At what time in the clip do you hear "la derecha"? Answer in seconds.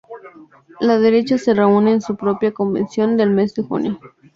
0.79-1.37